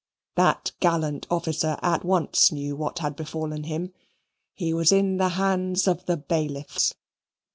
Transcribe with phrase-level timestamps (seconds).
[0.33, 3.93] That gallant officer at once knew what had befallen him.
[4.55, 6.95] He was in the hands of the bailiffs.